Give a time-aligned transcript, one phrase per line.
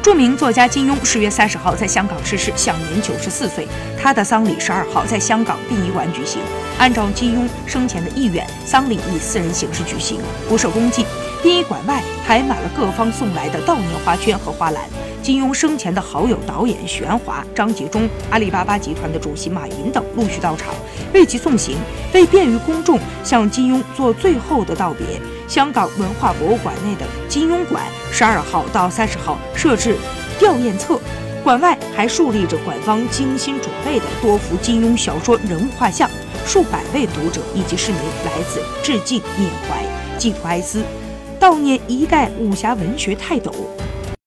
[0.00, 3.66] 著名作家金庸十月三十号在香港逝世，享年九十四岁。
[4.00, 6.40] 他的丧礼十二号在香港殡仪馆举行。
[6.78, 11.04] 按照金庸生前的意愿，丧礼以私人形式举行，不设公祭。
[11.42, 14.82] 殡仪馆外排满了各方送来的悼念花圈和花篮。
[15.20, 20.72] 金庸生前的好友导演玄华、张纪中、阿里巴巴集团的主席马云等陆续到场
[21.12, 21.76] 为其送行，
[22.14, 25.20] 为便于公众向金庸做最后的道别。
[25.48, 29.96] 香港文化博物馆内的金庸馆，十二号到三十号设置
[30.38, 31.00] 吊唁册，
[31.42, 36.08] 馆外还竖立着馆方精心准备的多幅金庸小说人物画像，
[36.44, 39.82] 数百位读者以及市民来此致敬缅怀、
[40.18, 40.82] 寄托哀思，
[41.40, 43.50] 悼念一代武侠文学泰斗。